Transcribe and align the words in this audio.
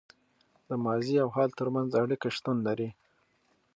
د 0.67 0.69
ماضي 0.85 1.15
او 1.23 1.29
حال 1.35 1.49
تر 1.59 1.67
منځ 1.75 1.89
اړیکه 2.03 2.27
شتون 2.35 2.57
لري. 2.67 2.89